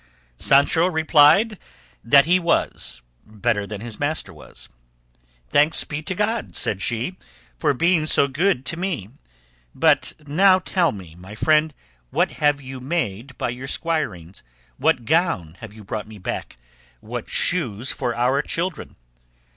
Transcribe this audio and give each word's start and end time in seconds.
Sancho 0.39 0.87
replied 0.87 1.59
that 2.03 2.25
he 2.25 2.39
was, 2.39 3.03
better 3.23 3.67
than 3.67 3.81
his 3.81 3.99
master 3.99 4.33
was. 4.33 4.67
"Thanks 5.49 5.83
be 5.83 6.01
to 6.01 6.15
God," 6.15 6.55
said 6.55 6.81
she, 6.81 7.19
"for 7.59 7.75
being 7.75 8.07
so 8.07 8.27
good 8.27 8.65
to 8.65 8.77
me; 8.77 9.09
but 9.75 10.13
now 10.25 10.57
tell 10.57 10.91
me, 10.91 11.13
my 11.13 11.35
friend, 11.35 11.71
what 12.09 12.31
have 12.41 12.59
you 12.59 12.79
made 12.79 13.37
by 13.37 13.49
your 13.49 13.67
squirings? 13.67 14.41
What 14.77 15.05
gown 15.05 15.57
have 15.59 15.71
you 15.71 15.83
brought 15.83 16.07
me 16.07 16.17
back? 16.17 16.57
What 16.99 17.29
shoes 17.29 17.91
for 17.91 18.15
your 18.15 18.41
children?" 18.41 18.95